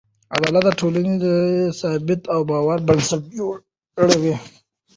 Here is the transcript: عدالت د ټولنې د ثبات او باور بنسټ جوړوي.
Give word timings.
عدالت 0.35 0.63
د 0.65 0.69
ټولنې 0.79 1.13
د 1.23 1.25
ثبات 1.79 2.21
او 2.33 2.41
باور 2.49 2.79
بنسټ 2.87 3.23
جوړوي. 3.37 4.35